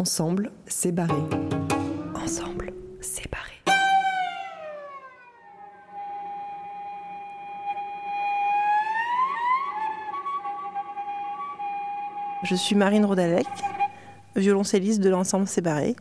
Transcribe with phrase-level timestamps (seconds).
[0.00, 1.12] Ensemble, c'est barré.
[2.14, 3.54] Ensemble, c'est barré.
[12.44, 13.48] Je suis Marine Rodalec,
[14.36, 15.96] violoncelliste de l'ensemble Sébarré.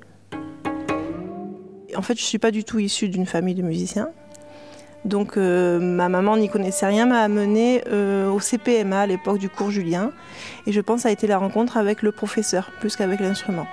[1.95, 4.09] En fait, je ne suis pas du tout issue d'une famille de musiciens.
[5.05, 9.50] Donc euh, ma maman n'y connaissait rien, m'a amenée euh, au CPMA à l'époque du
[9.50, 10.11] cours Julien.
[10.68, 13.66] Et je pense que ça a été la rencontre avec le professeur, plus qu'avec l'instrument.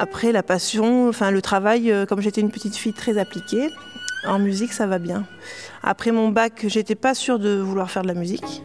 [0.00, 3.68] Après la passion, enfin le travail, euh, comme j'étais une petite fille très appliquée,
[4.26, 5.26] en musique ça va bien.
[5.82, 8.62] Après mon bac, j'étais pas sûre de vouloir faire de la musique.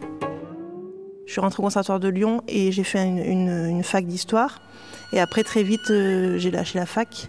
[1.26, 4.62] Je suis rentrée au conservatoire de Lyon et j'ai fait une, fac d'histoire.
[5.12, 7.28] Et après très vite, euh, j'ai lâché la fac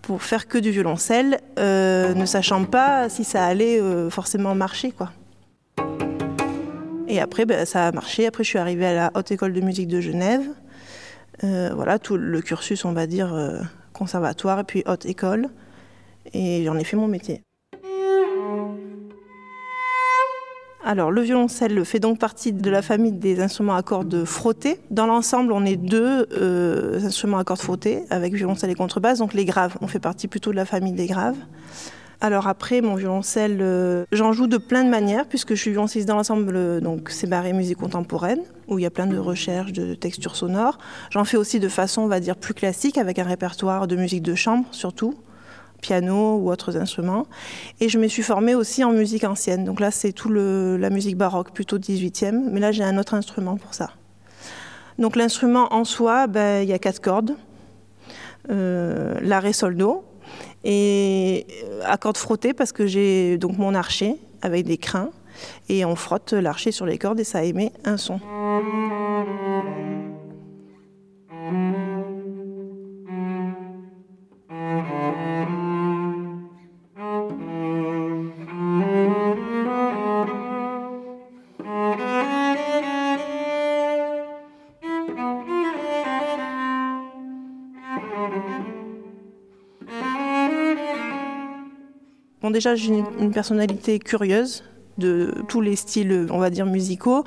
[0.00, 5.10] pour faire que du violoncelle, euh, ne sachant pas si ça allait forcément marcher quoi.
[7.06, 8.26] Et après, ben, ça a marché.
[8.26, 10.48] Après, je suis arrivée à la Haute École de musique de Genève.
[11.44, 13.58] Euh, voilà, tout le cursus, on va dire, euh,
[13.92, 15.48] conservatoire et puis haute école.
[16.32, 17.42] Et j'en ai fait mon métier.
[20.82, 24.80] Alors, le violoncelle fait donc partie de la famille des instruments à cordes frottées.
[24.90, 29.34] Dans l'ensemble, on est deux euh, instruments à cordes frottées, avec violoncelle et contrebasse, donc
[29.34, 29.76] les graves.
[29.82, 31.36] On fait partie plutôt de la famille des graves.
[32.22, 36.06] Alors après, mon violoncelle, euh, j'en joue de plein de manières, puisque je suis violoncelliste
[36.06, 39.72] dans l'ensemble, euh, donc c'est barré musique contemporaine, où il y a plein de recherches,
[39.72, 40.78] de textures sonores.
[41.10, 44.22] J'en fais aussi de façon, on va dire, plus classique, avec un répertoire de musique
[44.22, 45.14] de chambre, surtout,
[45.80, 47.26] piano ou autres instruments.
[47.80, 49.64] Et je me suis formée aussi en musique ancienne.
[49.64, 53.56] Donc là, c'est tout la musique baroque, plutôt 18e, mais là, j'ai un autre instrument
[53.56, 53.92] pour ça.
[54.98, 57.34] Donc l'instrument en soi, ben, il y a quatre cordes.
[58.50, 60.04] Euh, la ré sol do,
[60.64, 61.46] et
[61.84, 65.10] à cordes frottées parce que j'ai donc mon archer avec des crins
[65.68, 68.20] et on frotte l'archer sur les cordes et ça émet un son.
[92.42, 94.64] Bon, déjà, j'ai une, personnalité curieuse
[94.96, 97.24] de tous les styles, on va dire, musicaux.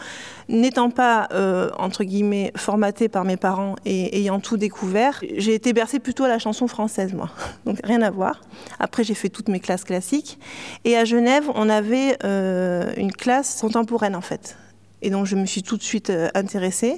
[0.50, 5.72] N'étant pas, euh, entre guillemets, formatée par mes parents et ayant tout découvert, j'ai été
[5.72, 7.30] bercée plutôt à la chanson française, moi.
[7.66, 8.42] Donc rien à voir.
[8.80, 10.40] Après, j'ai fait toutes mes classes classiques.
[10.84, 14.58] Et à Genève, on avait euh, une classe contemporaine, en fait.
[15.04, 16.98] Et donc, je me suis tout de suite euh, intéressée.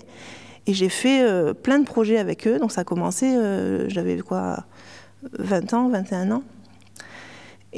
[0.67, 1.23] Et j'ai fait
[1.61, 2.57] plein de projets avec eux.
[2.57, 3.37] Donc, ça a commencé,
[3.87, 4.65] j'avais quoi,
[5.37, 6.43] 20 ans, 21 ans.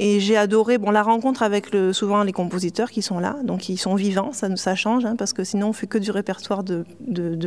[0.00, 3.78] Et j'ai adoré bon, la rencontre avec souvent les compositeurs qui sont là, donc ils
[3.78, 6.84] sont vivants, ça, change, hein, parce que sinon on fait que du répertoire de,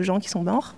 [0.02, 0.76] gens qui sont morts.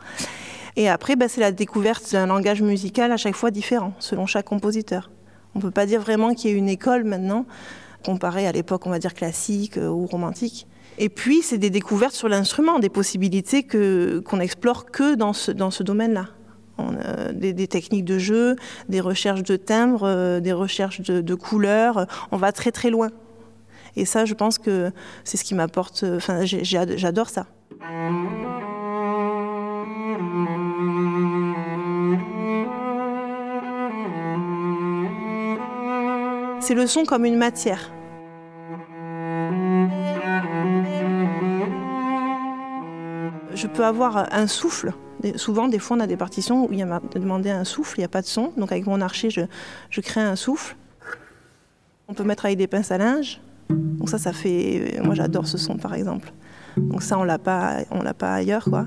[0.76, 4.46] Et après, bah, c'est la découverte d'un langage musical à chaque fois différent, selon chaque
[4.46, 5.10] compositeur.
[5.56, 7.46] On ne peut pas dire vraiment qu'il y ait une école maintenant,
[8.06, 10.68] comparée à l'époque, on va dire, classique euh, ou romantique.
[11.00, 15.52] Et puis, c'est des découvertes sur l'instrument, des possibilités que, qu'on n'explore que dans ce,
[15.52, 16.28] dans ce domaine-là.
[17.34, 18.56] Des, techniques de jeu,
[18.90, 22.08] des recherches de timbres, euh, des recherches de, couleurs.
[22.32, 23.10] On va très très loin.
[23.96, 24.92] Et ça, je pense que
[25.24, 26.04] c'est ce qui m'apporte.
[26.04, 27.46] Enfin, j'adore ça.
[36.60, 37.92] C'est le son comme une matière.
[43.54, 44.94] Je peux avoir un souffle
[45.36, 48.02] souvent, des fois, on a des partitions où il y a demandé un souffle, il
[48.02, 48.52] n'y a pas de son.
[48.58, 50.76] Donc avec mon archer, je, crée un souffle.
[52.08, 53.40] On peut mettre avec des pinces à linge.
[53.70, 55.00] Donc ça, ça fait...
[55.04, 56.32] Moi, j'adore ce son, par exemple.
[56.78, 58.86] Donc ça, on l'a pas, l'a pas ailleurs, quoi.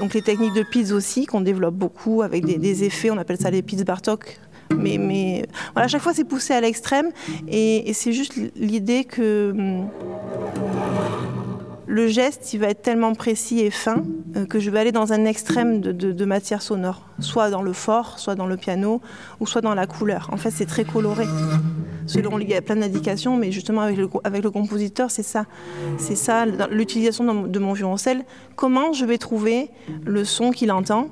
[0.00, 3.50] Donc les techniques de pizza aussi, qu'on développe beaucoup avec des, effets, on appelle ça
[3.50, 4.40] les pizza Bartok,
[4.74, 7.10] mais voilà, à chaque fois c'est poussé à l'extrême
[7.48, 9.88] et, c'est juste l'idée que hum,
[11.90, 14.04] le geste, il va être tellement précis et fin
[14.36, 18.20] euh, que je vais aller dans un extrême de, matière sonore, soit dans le fort,
[18.20, 19.00] soit dans le piano,
[19.40, 20.28] ou soit dans la couleur.
[20.32, 21.24] En fait, c'est très coloré.
[22.06, 25.46] Selon, il y a plein d'indications, mais justement avec le, avec le compositeur, c'est ça.
[25.98, 28.24] C'est ça, l'utilisation de mon violoncelle.
[28.54, 29.70] Comment je vais trouver
[30.04, 31.08] le son qu'il entend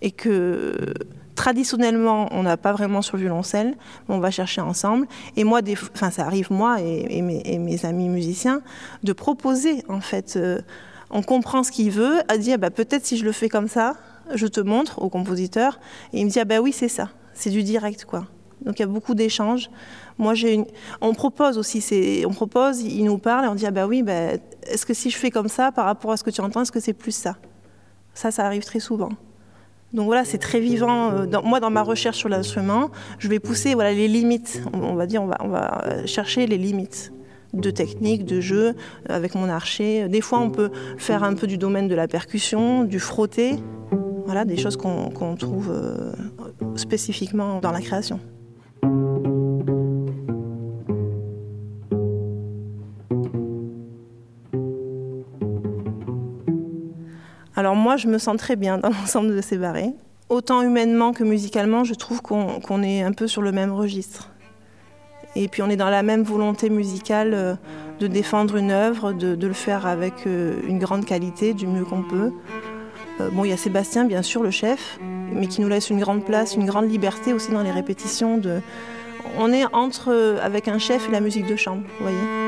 [0.00, 0.94] et que
[1.38, 3.76] traditionnellement, on n'a pas vraiment sur le violoncelle,
[4.08, 5.06] mais on va chercher ensemble.
[5.36, 8.60] Et moi, des, enfin, ça arrive moi et, mes, amis musiciens
[9.04, 10.34] de proposer en fait.
[10.36, 10.60] Euh,
[11.10, 13.94] on comprend ce qu'il veut, à dire bah, peut-être si je le fais comme ça,
[14.34, 15.78] je te montre au compositeur,
[16.12, 18.26] et il me dit ah bah oui c'est ça, c'est du direct quoi.
[18.62, 19.70] Donc il y a beaucoup d'échanges.
[20.18, 20.66] Moi, j'ai une...
[21.00, 22.26] on propose aussi, c'est...
[22.26, 24.32] on propose, ils nous parlent et on dit ah bah oui, bah,
[24.66, 26.72] est-ce que si je fais comme ça par rapport à ce que tu entends, est-ce
[26.72, 27.36] que c'est plus ça?
[28.12, 29.10] Ça, ça arrive très souvent.
[29.92, 31.12] Donc voilà, c'est très vivant.
[31.12, 34.62] Euh, moi, dans ma recherche sur l'instrument, je vais pousser voilà, les limites.
[34.72, 37.12] On, va dire, on va, va chercher les limites
[37.54, 38.72] de technique, de jeu, euh,
[39.08, 40.08] avec mon archer.
[40.08, 43.56] Des fois, on peut faire un peu du domaine de la percussion, du frotté.
[44.26, 46.12] Voilà, des choses qu'on trouve euh,
[46.76, 48.20] spécifiquement dans la création.
[57.68, 59.92] Alors moi, je me sens très bien dans l'ensemble de ces barrés.
[60.30, 64.30] Autant humainement que musicalement, je trouve qu'on est un peu sur le même registre.
[65.36, 67.54] Et puis on est dans la même volonté musicale euh,
[68.00, 72.02] de défendre une œuvre, de, le faire avec euh, une grande qualité, du mieux qu'on
[72.02, 72.32] peut.
[73.20, 74.98] Euh, bon, il y a Sébastien, bien sûr, le chef,
[75.34, 78.40] mais qui nous laisse une grande place, une grande liberté aussi dans les répétitions.
[79.38, 82.47] On est entre avec un chef et la musique de chambre, vous voyez.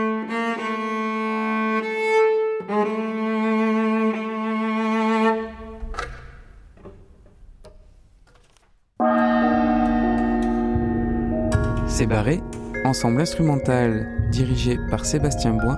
[12.00, 12.41] C'est barré,
[12.87, 15.76] ensemble instrumental dirigé par Sébastien Boin,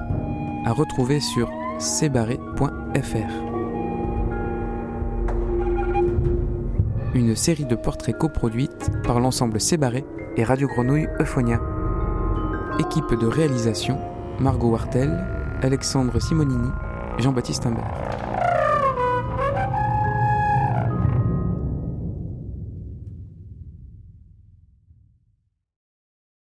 [0.64, 3.32] à retrouver sur cbarré.fr.
[7.12, 10.04] Une série de portraits coproduites par l'ensemble Cébarré
[10.36, 11.60] et Radio Grenouille Euphonia.
[12.78, 13.98] Équipe de réalisation
[14.38, 15.26] Margot Wartel,
[15.60, 16.70] Alexandre Simonini,
[17.19, 18.21] Jean-Baptiste Imbert.